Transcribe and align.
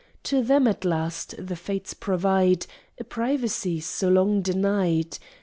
To 0.23 0.41
them, 0.41 0.65
at 0.65 0.83
last, 0.83 1.35
the 1.37 1.55
fates 1.55 1.93
provide 1.93 2.65
A 2.99 3.03
privacy 3.03 3.79
so 3.81 4.09
long 4.09 4.41
denied. 4.41 5.19